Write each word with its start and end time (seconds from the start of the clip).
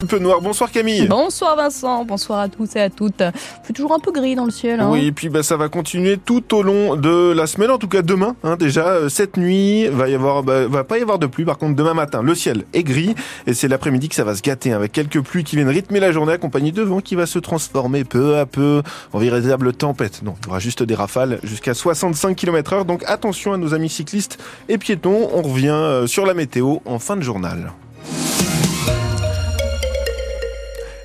Un 0.00 0.06
peu 0.06 0.20
noir. 0.20 0.40
Bonsoir 0.40 0.70
Camille. 0.70 1.08
Bonsoir 1.08 1.56
Vincent, 1.56 2.04
bonsoir 2.04 2.38
à 2.38 2.48
tous 2.48 2.76
et 2.76 2.80
à 2.80 2.88
toutes. 2.88 3.20
Il 3.20 3.66
fait 3.66 3.72
toujours 3.72 3.92
un 3.92 3.98
peu 3.98 4.12
gris 4.12 4.36
dans 4.36 4.44
le 4.44 4.52
ciel. 4.52 4.78
Hein. 4.78 4.90
Oui, 4.92 5.06
et 5.06 5.10
puis 5.10 5.28
bah, 5.28 5.42
ça 5.42 5.56
va 5.56 5.68
continuer 5.68 6.18
tout 6.18 6.54
au 6.54 6.62
long 6.62 6.94
de 6.94 7.32
la 7.32 7.48
semaine, 7.48 7.72
en 7.72 7.78
tout 7.78 7.88
cas 7.88 8.02
demain. 8.02 8.36
Hein, 8.44 8.54
déjà, 8.54 8.90
euh, 8.90 9.08
cette 9.08 9.36
nuit, 9.36 9.88
va 9.88 10.08
y 10.08 10.14
avoir, 10.14 10.44
bah, 10.44 10.68
va 10.68 10.84
pas 10.84 11.00
y 11.00 11.02
avoir 11.02 11.18
de 11.18 11.26
pluie. 11.26 11.44
Par 11.44 11.58
contre, 11.58 11.74
demain 11.74 11.94
matin, 11.94 12.22
le 12.22 12.36
ciel 12.36 12.64
est 12.74 12.84
gris 12.84 13.16
et 13.48 13.54
c'est 13.54 13.66
l'après-midi 13.66 14.08
que 14.08 14.14
ça 14.14 14.22
va 14.22 14.36
se 14.36 14.42
gâter 14.42 14.70
hein, 14.70 14.76
avec 14.76 14.92
quelques 14.92 15.20
pluies 15.20 15.42
qui 15.42 15.56
viennent 15.56 15.68
rythmer 15.68 15.98
la 15.98 16.12
journée, 16.12 16.34
accompagnées 16.34 16.70
de 16.70 16.82
vent 16.82 17.00
qui 17.00 17.16
va 17.16 17.26
se 17.26 17.40
transformer 17.40 18.04
peu 18.04 18.36
à 18.36 18.46
peu 18.46 18.84
en 19.12 19.18
véritable 19.18 19.72
tempête. 19.72 20.22
Non, 20.22 20.36
il 20.42 20.46
y 20.46 20.48
aura 20.50 20.60
juste 20.60 20.84
des 20.84 20.94
rafales 20.94 21.40
jusqu'à 21.42 21.74
65 21.74 22.36
km 22.36 22.72
heure. 22.72 22.84
Donc 22.84 23.02
attention 23.08 23.52
à 23.52 23.56
nos 23.56 23.74
amis 23.74 23.88
cyclistes 23.88 24.38
et 24.68 24.78
piétons. 24.78 25.28
On 25.34 25.42
revient 25.42 25.70
euh, 25.70 26.06
sur 26.06 26.24
la 26.24 26.34
météo 26.34 26.76
en 26.84 27.00
fin 27.00 27.16
de 27.16 27.22
journal. 27.22 27.72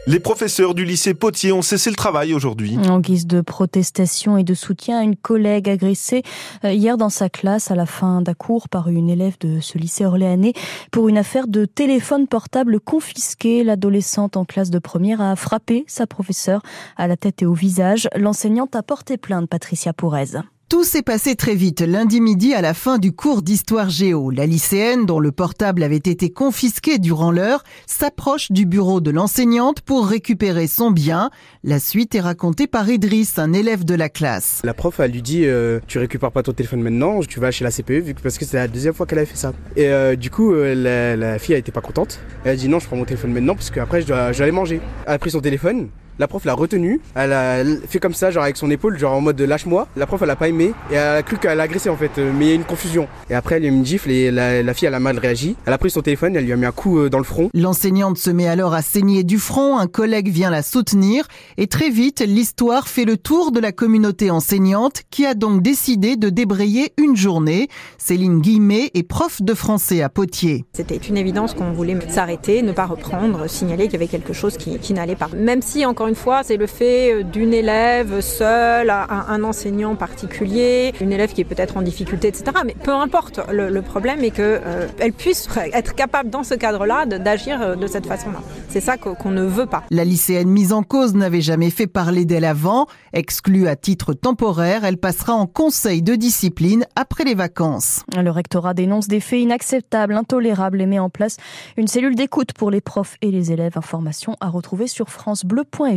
Les 0.05 0.19
professeurs 0.19 0.73
du 0.73 0.83
lycée 0.83 1.13
Potier 1.13 1.53
ont 1.53 1.61
cessé 1.61 1.89
le 1.89 1.95
travail 1.95 2.33
aujourd'hui. 2.33 2.77
En 2.89 2.99
guise 2.99 3.25
de 3.25 3.39
protestation 3.39 4.37
et 4.37 4.43
de 4.43 4.53
soutien 4.53 4.99
à 4.99 5.03
une 5.03 5.15
collègue 5.15 5.69
agressée 5.69 6.23
euh, 6.65 6.73
hier 6.73 6.97
dans 6.97 7.07
sa 7.07 7.29
classe 7.29 7.71
à 7.71 7.75
la 7.75 7.85
fin 7.85 8.21
d'un 8.21 8.33
cours 8.33 8.67
par 8.67 8.89
une 8.89 9.09
élève 9.09 9.37
de 9.39 9.61
ce 9.61 9.77
lycée 9.77 10.05
orléanais 10.05 10.51
pour 10.91 11.07
une 11.07 11.17
affaire 11.17 11.47
de 11.47 11.63
téléphone 11.63 12.27
portable 12.27 12.81
confisqué. 12.81 13.63
L'adolescente 13.63 14.35
en 14.35 14.43
classe 14.43 14.71
de 14.71 14.79
première 14.79 15.21
a 15.21 15.37
frappé 15.37 15.85
sa 15.87 16.05
professeure 16.05 16.63
à 16.97 17.07
la 17.07 17.15
tête 17.15 17.41
et 17.41 17.45
au 17.45 17.53
visage. 17.53 18.09
L'enseignante 18.17 18.75
a 18.75 18.83
porté 18.83 19.15
plainte, 19.15 19.47
Patricia 19.47 19.93
Pourez. 19.93 20.43
Tout 20.69 20.83
s'est 20.83 21.03
passé 21.03 21.35
très 21.35 21.53
vite 21.53 21.81
lundi 21.81 22.19
midi 22.19 22.53
à 22.53 22.61
la 22.61 22.73
fin 22.73 22.97
du 22.97 23.11
cours 23.11 23.43
d'histoire 23.43 23.89
géo. 23.89 24.31
La 24.31 24.47
lycéenne, 24.47 25.05
dont 25.05 25.19
le 25.19 25.31
portable 25.31 25.83
avait 25.83 25.97
été 25.97 26.31
confisqué 26.31 26.97
durant 26.97 27.31
l'heure, 27.31 27.63
s'approche 27.85 28.51
du 28.51 28.65
bureau 28.65 28.99
de 28.99 29.11
l'enseignante 29.11 29.81
pour 29.81 30.07
récupérer 30.07 30.65
son 30.65 30.89
bien. 30.89 31.29
La 31.63 31.79
suite 31.79 32.15
est 32.15 32.21
racontée 32.21 32.65
par 32.65 32.89
Idriss, 32.89 33.37
un 33.37 33.53
élève 33.53 33.85
de 33.85 33.93
la 33.93 34.09
classe. 34.09 34.61
La 34.63 34.73
prof, 34.73 34.99
elle 34.99 35.11
lui 35.11 35.21
dit 35.21 35.45
euh, 35.45 35.79
Tu 35.87 35.99
récupères 35.99 36.31
pas 36.31 36.41
ton 36.41 36.53
téléphone 36.53 36.81
maintenant, 36.81 37.19
tu 37.21 37.39
vas 37.39 37.51
chez 37.51 37.63
la 37.63 37.71
CPE, 37.71 38.13
parce 38.23 38.39
que 38.39 38.45
c'est 38.45 38.57
la 38.57 38.67
deuxième 38.67 38.95
fois 38.95 39.05
qu'elle 39.05 39.19
avait 39.19 39.27
fait 39.27 39.37
ça. 39.37 39.53
Et 39.75 39.87
euh, 39.87 40.15
du 40.15 40.31
coup, 40.31 40.53
euh, 40.53 40.73
la, 40.73 41.15
la, 41.15 41.39
fille, 41.39 41.53
elle 41.53 41.59
était 41.59 41.71
pas 41.71 41.81
contente. 41.81 42.19
Elle 42.45 42.51
a 42.51 42.55
dit 42.55 42.67
Non, 42.67 42.79
je 42.79 42.87
prends 42.87 42.97
mon 42.97 43.05
téléphone 43.05 43.31
maintenant, 43.31 43.53
parce 43.53 43.69
qu'après, 43.69 44.01
je 44.01 44.07
dois, 44.07 44.31
je 44.31 44.37
dois 44.37 44.45
aller 44.45 44.51
manger. 44.51 44.81
Elle 45.05 45.13
a 45.13 45.19
pris 45.19 45.31
son 45.31 45.41
téléphone, 45.41 45.89
la 46.19 46.27
prof 46.27 46.45
l'a 46.45 46.53
retenu, 46.53 47.01
elle 47.15 47.33
a 47.33 47.63
fait 47.87 47.99
comme 47.99 48.13
ça, 48.13 48.31
genre 48.31 48.43
avec 48.43 48.57
son 48.57 48.69
épaule, 48.69 48.97
genre 48.97 49.13
en 49.13 49.21
mode 49.21 49.39
lâche-moi. 49.41 49.87
La 49.95 50.05
prof 50.05 50.21
elle 50.21 50.29
a 50.29 50.35
pas 50.35 50.47
aimé 50.47 50.73
et 50.91 50.95
elle 50.95 51.17
a 51.17 51.23
cru 51.23 51.37
qu'elle 51.37 51.59
a 51.59 51.63
agressé 51.63 51.89
en 51.89 51.97
fait, 51.97 52.11
euh, 52.17 52.31
mais 52.37 52.45
il 52.45 52.49
y 52.49 52.51
a 52.51 52.55
une 52.55 52.63
confusion. 52.63 53.07
Et 53.29 53.35
après 53.35 53.55
elle 53.55 53.63
lui 53.63 53.69
a 53.69 53.71
mis 53.71 53.77
une 53.77 53.85
gifle 53.85 54.11
et 54.11 54.31
la, 54.31 54.73
fille 54.73 54.87
elle 54.87 54.93
a 54.93 54.99
mal 54.99 55.17
réagi. 55.17 55.55
Elle 55.65 55.73
a 55.73 55.77
pris 55.77 55.89
son 55.89 56.01
téléphone, 56.01 56.35
elle 56.35 56.45
lui 56.45 56.53
a 56.53 56.55
mis 56.55 56.65
un 56.65 56.71
coup 56.71 56.99
euh, 56.99 57.09
dans 57.09 57.17
le 57.17 57.23
front. 57.23 57.49
L'enseignante 57.53 58.17
se 58.17 58.29
met 58.29 58.47
alors 58.47 58.73
à 58.73 58.81
saigner 58.81 59.23
du 59.23 59.39
front, 59.39 59.77
un 59.77 59.87
collègue 59.87 60.29
vient 60.29 60.49
la 60.49 60.61
soutenir 60.61 61.27
et 61.57 61.67
très 61.67 61.89
vite 61.89 62.23
l'histoire 62.25 62.87
fait 62.87 63.05
le 63.05 63.17
tour 63.17 63.51
de 63.51 63.59
la 63.59 63.71
communauté 63.71 64.29
enseignante 64.29 65.01
qui 65.09 65.25
a 65.25 65.33
donc 65.33 65.61
décidé 65.61 66.15
de 66.15 66.29
débrayer 66.29 66.93
une 66.97 67.15
journée. 67.15 67.69
Céline 67.97 68.39
Guillemet 68.39 68.91
est 68.93 69.03
prof 69.03 69.41
de 69.41 69.53
français 69.53 70.01
à 70.01 70.09
Potiers. 70.09 70.65
C'était 70.73 70.97
une 70.97 71.17
évidence 71.17 71.53
qu'on 71.53 71.71
voulait 71.71 71.97
s'arrêter, 72.09 72.61
ne 72.61 72.71
pas 72.71 72.85
reprendre, 72.85 73.49
signaler 73.49 73.85
qu'il 73.85 73.93
y 73.93 73.95
avait 73.97 74.07
quelque 74.07 74.33
chose 74.33 74.57
qui, 74.57 74.77
qui 74.79 74.93
n'allait 74.93 75.15
pas. 75.15 75.29
Même 75.35 75.61
si 75.61 75.85
encore 75.85 76.02
une 76.07 76.15
fois, 76.15 76.43
c'est 76.43 76.57
le 76.57 76.67
fait 76.67 77.13
euh, 77.13 77.23
d'une 77.23 77.53
élève 77.53 78.21
seule, 78.21 78.89
à 78.89 79.25
un 79.29 79.43
enseignant 79.43 79.95
particulier, 79.95 80.93
une 81.01 81.11
élève 81.11 81.33
qui 81.33 81.41
est 81.41 81.45
peut-être 81.45 81.77
en 81.77 81.81
difficulté, 81.81 82.27
etc. 82.27 82.45
Mais 82.65 82.75
peu 82.81 82.91
importe, 82.91 83.39
le, 83.51 83.81
problème 83.81 84.23
est 84.23 84.31
qu'elle 84.31 84.61
euh, 84.65 85.11
puisse 85.17 85.47
être 85.73 85.93
capable 85.93 86.29
dans 86.29 86.43
ce 86.43 86.55
cadre-là 86.55 87.05
d'agir 87.05 87.61
euh, 87.61 87.75
de 87.75 87.87
cette 87.87 88.05
façon-là. 88.05 88.39
C'est 88.69 88.81
ça 88.81 88.97
qu'on 88.97 89.31
ne 89.31 89.43
veut 89.43 89.65
pas. 89.65 89.83
La 89.91 90.03
lycéenne 90.03 90.49
mise 90.49 90.73
en 90.73 90.83
cause 90.83 91.13
n'avait 91.13 91.41
jamais 91.41 91.69
fait 91.69 91.87
parler 91.87 92.25
d'elle 92.25 92.45
avant. 92.45 92.87
Exclue 93.13 93.67
à 93.67 93.75
titre 93.75 94.13
temporaire, 94.13 94.85
elle 94.85 94.97
passera 94.97 95.33
en 95.33 95.45
conseil 95.45 96.01
de 96.01 96.15
discipline 96.15 96.85
après 96.95 97.23
les 97.23 97.35
vacances. 97.35 98.03
Le 98.15 98.31
rectorat 98.31 98.73
dénonce 98.73 99.07
des 99.07 99.19
faits 99.19 99.41
inacceptables, 99.41 100.15
intolérables 100.15 100.81
et 100.81 100.85
met 100.85 100.99
en 100.99 101.09
place 101.09 101.37
une 101.77 101.87
cellule 101.87 102.15
d'écoute 102.15 102.53
pour 102.53 102.71
les 102.71 102.81
profs 102.81 103.17
et 103.21 103.29
les 103.29 103.51
élèves. 103.51 103.77
Information 103.77 104.35
à 104.39 104.49
retrouver 104.49 104.87
sur 104.87 105.09
francebleu.fr. 105.09 105.92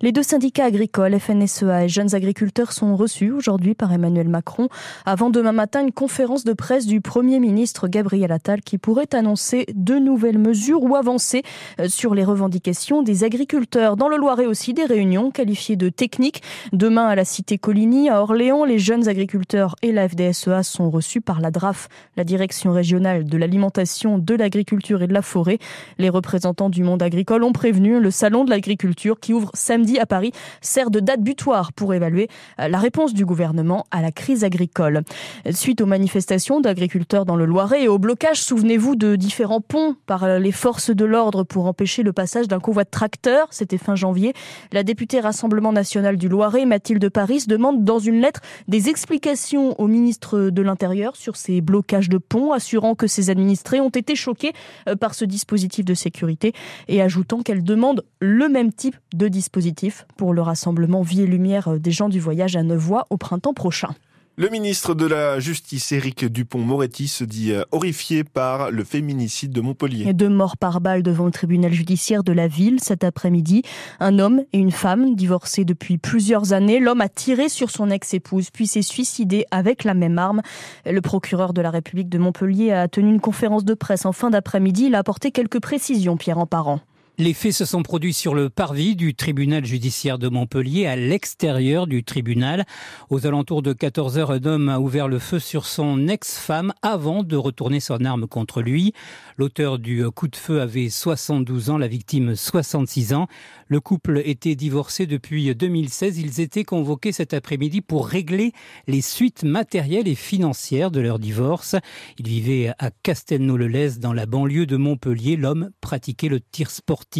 Les 0.00 0.12
deux 0.12 0.22
syndicats 0.22 0.64
agricoles, 0.64 1.18
FNSEA 1.18 1.84
et 1.84 1.88
Jeunes 1.88 2.14
Agriculteurs, 2.14 2.72
sont 2.72 2.96
reçus 2.96 3.30
aujourd'hui 3.30 3.74
par 3.74 3.92
Emmanuel 3.92 4.28
Macron 4.28 4.68
avant 5.06 5.30
demain 5.30 5.52
matin 5.52 5.82
une 5.82 5.92
conférence 5.92 6.44
de 6.44 6.52
presse 6.52 6.86
du 6.86 7.00
Premier 7.00 7.40
ministre 7.40 7.88
Gabriel 7.88 8.32
Attal 8.32 8.62
qui 8.62 8.78
pourrait 8.78 9.14
annoncer 9.14 9.66
de 9.74 9.94
nouvelles 9.94 10.38
mesures 10.38 10.82
ou 10.82 10.96
avancer 10.96 11.42
euh, 11.80 11.88
sur 11.88 12.14
les 12.14 12.24
revendications 12.24 13.02
des 13.02 13.24
agriculteurs. 13.24 13.96
Dans 13.96 14.08
le 14.08 14.16
Loiret 14.16 14.46
aussi, 14.46 14.74
des 14.74 14.84
réunions 14.84 15.30
qualifiées 15.30 15.76
de 15.76 15.88
techniques. 15.88 16.42
Demain 16.72 17.06
à 17.06 17.14
la 17.14 17.24
Cité 17.24 17.58
Coligny, 17.58 18.08
à 18.08 18.22
Orléans, 18.22 18.64
les 18.64 18.78
jeunes 18.78 19.08
agriculteurs 19.08 19.76
et 19.82 19.92
la 19.92 20.08
FDSEA 20.08 20.62
sont 20.62 20.90
reçus 20.90 21.20
par 21.20 21.40
la 21.40 21.50
DRAF, 21.50 21.88
la 22.16 22.24
Direction 22.24 22.72
régionale 22.72 23.24
de 23.24 23.36
l'alimentation, 23.36 24.18
de 24.18 24.34
l'agriculture 24.34 25.02
et 25.02 25.06
de 25.06 25.14
la 25.14 25.22
forêt. 25.22 25.58
Les 25.98 26.08
représentants 26.08 26.70
du 26.70 26.82
monde 26.82 27.02
agricole 27.02 27.44
ont 27.44 27.52
prévenu 27.52 28.00
le 28.00 28.10
Salon 28.10 28.44
de 28.44 28.50
l'agriculture 28.50 29.01
qui 29.20 29.34
ouvre 29.34 29.50
samedi 29.54 29.98
à 29.98 30.06
Paris 30.06 30.32
sert 30.60 30.90
de 30.90 31.00
date 31.00 31.20
butoir 31.20 31.72
pour 31.72 31.94
évaluer 31.94 32.28
euh, 32.60 32.68
la 32.68 32.78
réponse 32.78 33.14
du 33.14 33.24
gouvernement 33.24 33.84
à 33.90 34.00
la 34.00 34.12
crise 34.12 34.44
agricole. 34.44 35.02
Suite 35.50 35.80
aux 35.80 35.86
manifestations 35.86 36.60
d'agriculteurs 36.60 37.24
dans 37.24 37.36
le 37.36 37.44
Loiret 37.44 37.84
et 37.84 37.88
au 37.88 37.98
blocage, 37.98 38.40
souvenez-vous 38.40 38.96
de 38.96 39.16
différents 39.16 39.60
ponts 39.60 39.96
par 40.06 40.24
euh, 40.24 40.38
les 40.38 40.52
forces 40.52 40.90
de 40.90 41.04
l'ordre 41.04 41.42
pour 41.42 41.66
empêcher 41.66 42.02
le 42.02 42.12
passage 42.12 42.48
d'un 42.48 42.60
convoi 42.60 42.84
de 42.84 42.90
tracteurs, 42.90 43.48
c'était 43.50 43.78
fin 43.78 43.96
janvier. 43.96 44.32
La 44.72 44.82
députée 44.82 45.20
Rassemblement 45.20 45.72
national 45.72 46.16
du 46.16 46.28
Loiret, 46.28 46.64
Mathilde 46.64 47.08
Paris, 47.08 47.44
demande 47.48 47.84
dans 47.84 47.98
une 47.98 48.20
lettre 48.20 48.40
des 48.68 48.88
explications 48.88 49.78
au 49.80 49.86
ministre 49.86 50.50
de 50.50 50.62
l'Intérieur 50.62 51.16
sur 51.16 51.36
ces 51.36 51.60
blocages 51.60 52.08
de 52.08 52.18
ponts, 52.18 52.52
assurant 52.52 52.94
que 52.94 53.06
ses 53.06 53.30
administrés 53.30 53.80
ont 53.80 53.88
été 53.88 54.14
choqués 54.14 54.52
euh, 54.88 54.96
par 54.96 55.14
ce 55.14 55.24
dispositif 55.24 55.84
de 55.84 55.94
sécurité 55.94 56.52
et 56.88 57.02
ajoutant 57.02 57.42
qu'elle 57.42 57.64
demande 57.64 58.04
le 58.20 58.48
même 58.48 58.72
type 58.72 58.91
de 59.14 59.28
dispositif 59.28 60.06
pour 60.16 60.34
le 60.34 60.42
rassemblement 60.42 61.02
Vie 61.02 61.22
et 61.22 61.26
Lumière 61.26 61.78
des 61.78 61.90
gens 61.90 62.08
du 62.08 62.20
voyage 62.20 62.56
à 62.56 62.62
Nevoix 62.62 63.06
au 63.10 63.16
printemps 63.16 63.54
prochain. 63.54 63.94
Le 64.38 64.48
ministre 64.48 64.94
de 64.94 65.04
la 65.04 65.40
Justice, 65.40 65.92
Éric 65.92 66.24
Dupont-Moretti, 66.24 67.06
se 67.06 67.22
dit 67.22 67.52
euh, 67.52 67.64
horrifié 67.70 68.24
par 68.24 68.70
le 68.70 68.82
féminicide 68.82 69.52
de 69.52 69.60
Montpellier. 69.60 70.10
Deux 70.14 70.30
morts 70.30 70.56
par 70.56 70.80
balle 70.80 71.02
devant 71.02 71.26
le 71.26 71.30
tribunal 71.30 71.70
judiciaire 71.70 72.24
de 72.24 72.32
la 72.32 72.48
ville 72.48 72.80
cet 72.80 73.04
après-midi. 73.04 73.62
Un 74.00 74.18
homme 74.18 74.40
et 74.54 74.58
une 74.58 74.70
femme, 74.70 75.16
divorcés 75.16 75.66
depuis 75.66 75.98
plusieurs 75.98 76.54
années. 76.54 76.80
L'homme 76.80 77.02
a 77.02 77.10
tiré 77.10 77.50
sur 77.50 77.70
son 77.70 77.90
ex-épouse, 77.90 78.48
puis 78.50 78.66
s'est 78.66 78.80
suicidé 78.80 79.44
avec 79.50 79.84
la 79.84 79.92
même 79.92 80.18
arme. 80.18 80.40
Le 80.86 81.02
procureur 81.02 81.52
de 81.52 81.60
la 81.60 81.70
République 81.70 82.08
de 82.08 82.16
Montpellier 82.16 82.72
a 82.72 82.88
tenu 82.88 83.10
une 83.10 83.20
conférence 83.20 83.66
de 83.66 83.74
presse 83.74 84.06
en 84.06 84.12
fin 84.12 84.30
d'après-midi. 84.30 84.86
Il 84.86 84.94
a 84.94 85.00
apporté 85.00 85.30
quelques 85.30 85.60
précisions, 85.60 86.16
Pierre 86.16 86.38
Emparent. 86.38 86.80
Les 87.22 87.34
faits 87.34 87.52
se 87.52 87.64
sont 87.64 87.84
produits 87.84 88.14
sur 88.14 88.34
le 88.34 88.50
parvis 88.50 88.96
du 88.96 89.14
tribunal 89.14 89.64
judiciaire 89.64 90.18
de 90.18 90.28
Montpellier, 90.28 90.88
à 90.88 90.96
l'extérieur 90.96 91.86
du 91.86 92.02
tribunal. 92.02 92.64
Aux 93.10 93.28
alentours 93.28 93.62
de 93.62 93.72
14 93.72 94.18
heures, 94.18 94.32
un 94.32 94.44
homme 94.44 94.68
a 94.68 94.80
ouvert 94.80 95.06
le 95.06 95.20
feu 95.20 95.38
sur 95.38 95.64
son 95.66 96.08
ex-femme 96.08 96.72
avant 96.82 97.22
de 97.22 97.36
retourner 97.36 97.78
son 97.78 98.04
arme 98.04 98.26
contre 98.26 98.60
lui. 98.60 98.92
L'auteur 99.38 99.78
du 99.78 100.04
coup 100.10 100.26
de 100.26 100.34
feu 100.34 100.60
avait 100.60 100.88
72 100.88 101.70
ans, 101.70 101.78
la 101.78 101.86
victime 101.86 102.34
66 102.34 103.14
ans. 103.14 103.28
Le 103.68 103.78
couple 103.78 104.20
était 104.24 104.56
divorcé 104.56 105.06
depuis 105.06 105.54
2016. 105.54 106.18
Ils 106.18 106.40
étaient 106.40 106.64
convoqués 106.64 107.12
cet 107.12 107.34
après-midi 107.34 107.82
pour 107.82 108.08
régler 108.08 108.50
les 108.88 109.00
suites 109.00 109.44
matérielles 109.44 110.08
et 110.08 110.16
financières 110.16 110.90
de 110.90 110.98
leur 111.00 111.20
divorce. 111.20 111.76
Ils 112.18 112.26
vivaient 112.26 112.72
à 112.80 112.90
Castelnau-le-Lez, 112.90 114.00
dans 114.00 114.12
la 114.12 114.26
banlieue 114.26 114.66
de 114.66 114.76
Montpellier. 114.76 115.36
L'homme 115.36 115.70
pratiquait 115.80 116.28
le 116.28 116.40
tir 116.40 116.68
sportif 116.68 117.11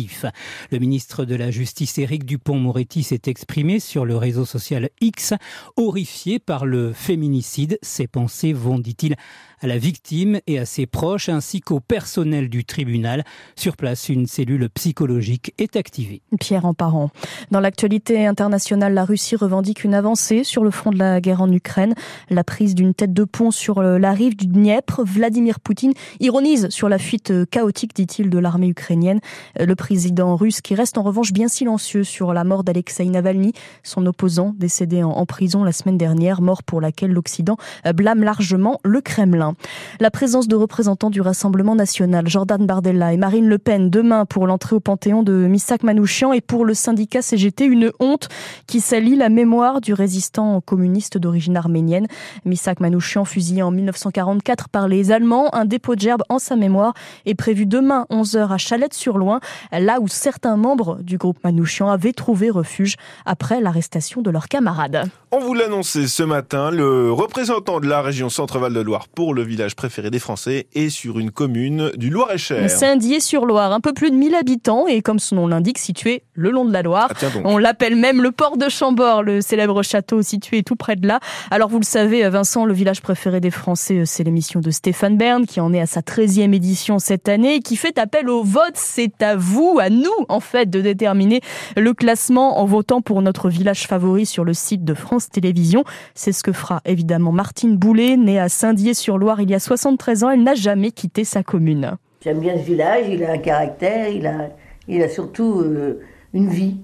le 0.71 0.79
ministre 0.79 1.25
de 1.25 1.35
la 1.35 1.51
Justice, 1.51 1.99
Éric 1.99 2.25
Dupont-Moretti, 2.25 3.03
s'est 3.03 3.23
exprimé 3.27 3.81
sur 3.81 4.05
le 4.05 4.17
réseau 4.17 4.45
social 4.45 4.91
X, 5.01 5.35
horrifié 5.77 6.39
par 6.39 6.65
le 6.65 6.93
féminicide. 6.93 7.79
Ses 7.83 8.07
pensées 8.07 8.53
vont, 8.53 8.79
dit-il, 8.79 9.17
à 9.63 9.69
la 9.69 9.79
victime 9.79 10.41
et 10.47 10.59
à 10.59 10.67
ses 10.67 10.87
proches, 10.87 11.29
ainsi 11.29 11.61
qu'au 11.61 11.81
personnel 11.81 12.49
du 12.49 12.65
tribunal. 12.65 13.25
Sur 13.57 13.77
place, 13.77 14.09
une 14.09 14.27
cellule 14.27 14.69
psychologique 14.71 15.55
est 15.59 15.77
activée. 15.77 16.21
Pierre 16.41 16.67
Emparent. 16.67 17.11
Dans 17.51 17.61
l'actualité 17.61 18.27
internationale, 18.27 18.93
la 18.93 19.05
Russie 19.05 19.37
revendique 19.37 19.85
une 19.85 19.95
avancée 19.95 20.43
sur 20.43 20.65
le 20.65 20.71
front 20.71 20.91
de 20.91 20.99
la 20.99 21.21
guerre 21.21 21.43
en 21.43 21.51
Ukraine. 21.51 21.95
La 22.29 22.43
prise 22.43 22.75
d'une 22.75 22.93
tête 22.93 23.13
de 23.13 23.25
pont 23.25 23.53
sur 23.53 23.83
la 23.83 24.13
rive 24.13 24.37
du 24.37 24.49
Dniepr. 24.49 25.03
Vladimir 25.05 25.61
Poutine 25.61 25.93
ironise 26.19 26.69
sur 26.71 26.89
la 26.89 26.99
fuite 26.99 27.33
chaotique, 27.51 27.95
dit-il, 27.95 28.31
de 28.31 28.39
l'armée 28.39 28.69
ukrainienne. 28.69 29.21
Le 29.59 29.75
président 29.77 30.35
russe 30.35 30.61
qui 30.61 30.75
reste 30.75 30.99
en 30.99 31.03
revanche 31.03 31.33
bien 31.33 31.49
silencieux 31.49 32.03
sur 32.03 32.33
la 32.33 32.43
mort 32.43 32.65
d'Alexei 32.65 33.05
Navalny, 33.05 33.53
son 33.85 34.05
opposant 34.07 34.55
décédé 34.59 35.05
en 35.05 35.25
prison 35.25 35.63
la 35.63 35.73
semaine 35.73 35.99
dernière, 35.99 36.41
mort 36.41 36.65
pour 36.65 36.81
laquelle 36.81 37.13
l'Occident 37.13 37.57
blâme 37.95 38.25
largement 38.25 38.81
le 38.83 39.01
Kremlin. 39.01 39.52
La 40.01 40.11
présence 40.11 40.49
de 40.49 40.57
représentants 40.57 41.11
du 41.11 41.21
Rassemblement 41.21 41.75
national, 41.75 42.29
Jordan 42.29 42.67
Bardella 42.67 43.13
et 43.13 43.17
Marine 43.17 43.49
Le 43.49 43.59
Pen, 43.59 43.91
demain 43.91 44.25
pour 44.25 44.47
l'entrée 44.47 44.77
au 44.77 44.81
Panthéon 44.81 45.23
de 45.23 45.33
Missak 45.33 45.83
Manouchian 45.83 46.33
et 46.33 46.41
pour 46.41 46.65
le 46.65 46.75
syndicat 46.75 47.23
CGT, 47.23 47.65
une 47.65 47.93
honte 48.01 48.29
qui 48.67 48.81
salit 48.81 49.17
la 49.17 49.29
mémoire 49.29 49.81
du 49.81 49.95
résistant 49.95 50.61
communiste 50.61 51.19
d'origine 51.19 51.57
arménienne. 51.57 52.07
Missak 52.45 52.81
Manouchian, 52.81 53.25
fusillé 53.25 53.63
en 53.63 53.71
1944 53.71 54.69
par 54.69 54.89
les 54.89 55.13
Allemands, 55.13 55.55
un 55.55 55.65
dépôt 55.65 55.95
de 55.95 56.01
gerbe 56.01 56.23
en 56.29 56.39
sa 56.39 56.57
mémoire 56.57 56.95
est 57.27 57.35
prévu 57.35 57.67
demain 57.67 58.07
11h 58.11 58.53
à 58.53 58.59
Chalette-sur-Loing, 58.59 59.41
là 59.73 60.01
où 60.01 60.09
certains 60.09 60.57
membres 60.57 60.99
du 61.03 61.19
groupe 61.19 61.39
Manouchian 61.45 61.89
avaient 61.89 62.13
trouvé 62.13 62.51
refuge 62.51 62.97
après 63.27 63.61
l'arrestation 63.61 64.23
de 64.23 64.31
leurs 64.31 64.49
camarades. 64.49 65.09
On 65.31 65.39
vous 65.39 65.55
l'annonçait 65.55 66.09
ce 66.09 66.23
matin, 66.23 66.71
le 66.71 67.13
représentant 67.13 67.81
de 67.81 67.87
la 67.87 68.03
région 68.03 68.29
Centre-Val 68.29 68.75
de 68.75 68.81
Loire 68.81 69.09
pour 69.09 69.35
le 69.35 69.42
village 69.43 69.77
préféré 69.77 70.11
des 70.11 70.19
Français 70.19 70.67
est 70.75 70.89
sur 70.89 71.19
une 71.19 71.31
commune 71.31 71.91
du 71.97 72.11
Loir-et-Cher. 72.11 72.69
Saint-Dié-sur-Loire, 72.71 73.73
un 73.73 73.81
peu 73.81 73.93
plus 73.93 74.11
de 74.11 74.17
1000 74.17 74.35
habitants 74.35 74.87
et 74.87 75.03
comme 75.03 75.19
son 75.19 75.37
nom 75.37 75.47
l'indique, 75.47 75.79
situé 75.79 76.23
le 76.35 76.51
long 76.51 76.65
de 76.65 76.73
la 76.73 76.83
Loire. 76.83 77.09
Ah. 77.11 77.27
On 77.45 77.59
l'appelle 77.59 77.97
même 77.97 78.23
le 78.23 78.33
port 78.33 78.57
de 78.57 78.69
Chambord, 78.69 79.23
le 79.23 79.41
célèbre 79.41 79.83
château 79.83 80.23
situé 80.23 80.63
tout 80.63 80.77
près 80.77 80.97
de 80.97 81.07
là. 81.07 81.21
Alors 81.51 81.69
vous 81.69 81.79
le 81.79 81.85
savez, 81.85 82.29
Vincent, 82.29 82.65
le 82.65 82.75
village 82.75 83.01
préféré 83.01 83.41
des 83.41 83.51
Français, 83.51 84.05
c'est 84.07 84.25
l'émission 84.25 84.61
de 84.61 84.71
Stéphane 84.71 85.17
Bern 85.17 85.47
qui 85.47 85.61
en 85.61 85.73
est 85.73 85.81
à 85.81 85.87
sa 85.87 86.01
13e 86.01 86.55
édition 86.55 86.99
cette 86.99 87.29
année 87.29 87.57
et 87.57 87.61
qui 87.61 87.77
fait 87.77 87.99
appel 87.99 88.29
au 88.29 88.43
vote. 88.43 88.75
C'est 88.75 89.23
à 89.23 89.37
vous, 89.37 89.79
à 89.81 89.91
nous 89.91 90.11
en 90.29 90.41
fait, 90.41 90.69
de 90.69 90.81
déterminer 90.81 91.41
le 91.77 91.95
classement 91.95 92.61
en 92.61 92.65
votant 92.65 93.01
pour 93.01 93.23
notre 93.23 93.49
village 93.49 93.87
favori 93.87 94.27
sur 94.27 94.45
le 94.45 94.55
site 94.55 94.85
de 94.85 94.95
France 94.95 95.29
Télévisions. 95.29 95.85
C'est 96.15 96.33
ce 96.33 96.43
que 96.43 96.53
fera 96.53 96.81
évidemment 96.85 97.33
Martine 97.33 97.77
Boulet, 97.77 98.17
née 98.17 98.39
à 98.39 98.49
Saint-Dié-sur-Loire 98.49 99.32
il 99.41 99.51
y 99.51 99.55
a 99.55 99.59
73 99.61 100.25
ans. 100.25 100.31
Elle 100.31 100.43
n'a 100.43 100.55
jamais 100.55 100.91
quitté 100.91 101.25
sa 101.25 101.43
commune. 101.43 101.97
J'aime 102.23 102.41
bien 102.41 102.57
ce 102.57 102.63
village, 102.63 103.07
il 103.09 103.25
a 103.25 103.33
un 103.33 103.39
caractère, 103.39 104.09
il 104.09 104.27
a, 104.27 104.51
il 104.89 105.03
a 105.03 105.09
surtout 105.09 105.61
euh, 105.61 106.01
une 106.35 106.49
vie 106.49 106.77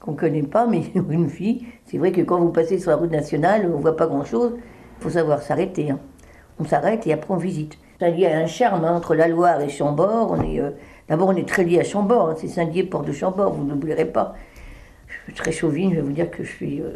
qu'on 0.00 0.12
ne 0.12 0.16
connaît 0.16 0.42
pas, 0.42 0.66
mais 0.66 0.82
une 0.94 1.26
vie. 1.26 1.64
C'est 1.86 1.98
vrai 1.98 2.12
que 2.12 2.20
quand 2.20 2.38
vous 2.40 2.50
passez 2.52 2.78
sur 2.78 2.90
la 2.90 2.96
route 2.96 3.10
nationale, 3.10 3.68
on 3.72 3.76
ne 3.76 3.82
voit 3.82 3.96
pas 3.96 4.06
grand-chose. 4.06 4.52
Il 4.98 5.02
faut 5.02 5.10
savoir 5.10 5.42
s'arrêter. 5.42 5.90
hein. 5.90 5.98
On 6.60 6.64
s'arrête 6.64 7.06
et 7.06 7.12
après 7.12 7.34
on 7.34 7.36
visite. 7.38 7.78
Saint-Dié 8.00 8.26
a 8.32 8.38
un 8.38 8.46
charme 8.46 8.84
hein, 8.84 8.94
entre 8.96 9.14
la 9.14 9.26
Loire 9.28 9.60
et 9.60 9.68
Chambord. 9.68 10.34
Euh, 10.40 10.70
D'abord, 11.08 11.28
on 11.28 11.36
est 11.36 11.48
très 11.48 11.64
lié 11.64 11.80
à 11.80 11.84
Chambord. 11.84 12.28
hein. 12.30 12.34
C'est 12.38 12.48
Saint-Dié, 12.48 12.84
port 12.84 13.02
de 13.02 13.12
Chambord, 13.12 13.52
vous 13.54 13.64
n'oublierez 13.64 14.04
pas. 14.06 14.34
Je 15.08 15.14
suis 15.24 15.32
très 15.34 15.52
chauvine, 15.52 15.90
je 15.90 15.96
vais 15.96 16.02
vous 16.02 16.12
dire 16.12 16.30
que 16.30 16.44
je 16.44 16.50
suis. 16.52 16.80
euh, 16.80 16.90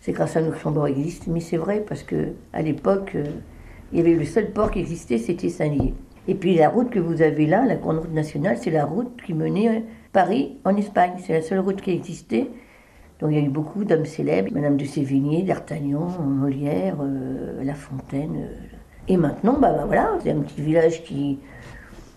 c'est 0.00 0.12
grâce 0.12 0.36
à 0.36 0.40
nous 0.40 0.50
que 0.52 0.58
Chambord 0.58 0.86
existe, 0.86 1.26
mais 1.26 1.40
c'est 1.40 1.56
vrai 1.56 1.84
parce 1.86 2.02
que 2.02 2.28
à 2.52 2.62
l'époque, 2.62 3.16
il 3.92 3.98
y 3.98 4.00
avait 4.00 4.14
le 4.14 4.24
seul 4.24 4.50
port 4.50 4.70
qui 4.70 4.80
existait, 4.80 5.18
c'était 5.18 5.48
Saint-Dié. 5.48 5.94
Et 6.26 6.34
puis 6.34 6.54
la 6.56 6.68
route 6.68 6.90
que 6.90 6.98
vous 6.98 7.22
avez 7.22 7.46
là, 7.46 7.64
la 7.64 7.76
grande 7.76 7.98
route 7.98 8.12
nationale, 8.12 8.58
c'est 8.60 8.70
la 8.70 8.84
route 8.84 9.20
qui 9.24 9.32
menait 9.32 9.68
euh, 9.68 9.80
Paris 10.12 10.58
en 10.64 10.76
Espagne. 10.76 11.12
C'est 11.18 11.32
la 11.32 11.40
seule 11.42 11.60
route 11.60 11.80
qui 11.80 11.90
existait. 11.90 12.50
Donc 13.18 13.30
il 13.32 13.38
y 13.38 13.40
a 13.40 13.44
eu 13.44 13.48
beaucoup 13.48 13.84
d'hommes 13.84 14.04
célèbres, 14.04 14.50
Madame 14.52 14.76
de 14.76 14.84
Sévigné, 14.84 15.42
D'Artagnan, 15.42 16.08
Molière, 16.20 16.98
euh, 17.00 17.64
La 17.64 17.74
Fontaine. 17.74 18.36
euh. 18.36 18.76
Et 19.08 19.16
maintenant, 19.16 19.58
bah, 19.58 19.72
bah, 19.72 19.84
voilà, 19.86 20.18
c'est 20.22 20.30
un 20.30 20.40
petit 20.40 20.60
village 20.60 21.02
qui, 21.02 21.38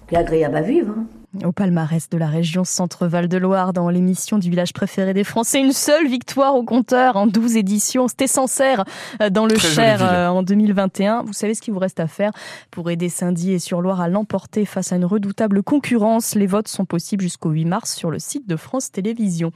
qui 0.07 0.15
est 0.15 0.17
agréable 0.17 0.57
à 0.57 0.61
vivre. 0.61 0.93
hein. 0.97 1.05
Au 1.45 1.53
palmarès 1.53 2.09
de 2.09 2.17
la 2.17 2.27
région 2.27 2.65
Centre-Val 2.65 3.29
de 3.29 3.37
Loire, 3.37 3.71
dans 3.71 3.87
l'émission 3.87 4.37
du 4.37 4.49
village 4.49 4.73
préféré 4.73 5.13
des 5.13 5.23
Français, 5.23 5.61
une 5.61 5.71
seule 5.71 6.05
victoire 6.05 6.55
au 6.55 6.63
compteur 6.63 7.15
en 7.15 7.25
12 7.25 7.55
éditions. 7.55 8.09
C'était 8.09 8.27
Sancerre 8.27 8.83
euh, 9.21 9.29
dans 9.29 9.45
le 9.45 9.55
Très 9.55 9.69
Cher 9.69 9.99
euh, 10.03 10.27
en 10.27 10.43
2021. 10.43 11.23
Vous 11.23 11.31
savez 11.31 11.53
ce 11.53 11.61
qu'il 11.61 11.73
vous 11.73 11.79
reste 11.79 12.01
à 12.01 12.07
faire 12.07 12.33
pour 12.69 12.91
aider 12.91 13.07
Saint-Dié 13.07 13.53
et 13.53 13.59
sur 13.59 13.81
Loire 13.81 14.01
à 14.01 14.09
l'emporter 14.09 14.65
face 14.65 14.91
à 14.91 14.97
une 14.97 15.05
redoutable 15.05 15.63
concurrence. 15.63 16.35
Les 16.35 16.47
votes 16.47 16.67
sont 16.67 16.83
possibles 16.83 17.23
jusqu'au 17.23 17.51
8 17.51 17.63
mars 17.63 17.95
sur 17.95 18.11
le 18.11 18.19
site 18.19 18.49
de 18.49 18.57
France 18.57 18.91
Télévisions. 18.91 19.53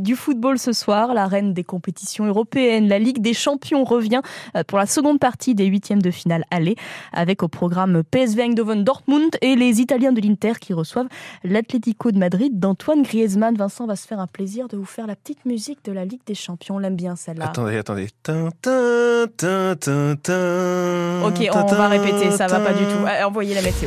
Du 0.00 0.16
football 0.16 0.58
ce 0.58 0.72
soir, 0.72 1.12
la 1.12 1.26
reine 1.26 1.52
des 1.52 1.64
compétitions 1.64 2.24
européennes, 2.24 2.88
la 2.88 2.98
Ligue 2.98 3.20
des 3.20 3.34
champions 3.34 3.84
revient 3.84 4.22
euh, 4.56 4.64
pour 4.66 4.78
la 4.78 4.86
seconde 4.86 5.20
partie 5.20 5.54
des 5.54 5.66
huitièmes 5.66 6.00
de 6.00 6.10
finale 6.10 6.46
aller 6.50 6.76
avec 7.12 7.42
au 7.42 7.48
programme 7.48 8.02
PSV 8.02 8.44
Eindhoven 8.44 8.82
Dortmund 8.82 9.36
et 9.42 9.56
les 9.56 9.82
Italiens 9.82 10.12
de 10.12 10.22
l'Inter 10.22 10.54
qui 10.58 10.72
reçoivent 10.72 11.08
l'Atlético 11.44 12.10
de 12.10 12.18
Madrid 12.18 12.58
d'Antoine 12.58 13.02
Griezmann. 13.02 13.54
Vincent 13.56 13.86
va 13.86 13.96
se 13.96 14.06
faire 14.06 14.20
un 14.20 14.26
plaisir 14.26 14.68
de 14.68 14.76
vous 14.76 14.84
faire 14.84 15.06
la 15.06 15.16
petite 15.16 15.44
musique 15.44 15.84
de 15.84 15.92
la 15.92 16.04
Ligue 16.04 16.22
des 16.26 16.34
Champions. 16.34 16.76
On 16.76 16.78
l'aime 16.78 16.96
bien 16.96 17.16
celle-là. 17.16 17.46
Attendez, 17.46 17.76
attendez. 17.76 18.08
Tin, 18.22 18.48
tin, 18.60 19.26
tin, 19.36 19.76
tin, 19.76 20.16
tin, 20.16 21.22
Ok, 21.24 21.48
on 21.52 21.74
va 21.74 21.88
répéter, 21.88 22.30
ça 22.32 22.46
va 22.46 22.60
pas 22.60 22.72
du 22.72 22.84
tout. 22.84 23.26
Envoyez 23.26 23.54
la 23.54 23.62
météo. 23.62 23.86